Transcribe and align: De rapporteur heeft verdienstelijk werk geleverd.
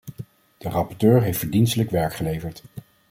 De 0.57 0.69
rapporteur 0.69 1.21
heeft 1.21 1.39
verdienstelijk 1.39 1.89
werk 1.89 2.13
geleverd. 2.13 2.63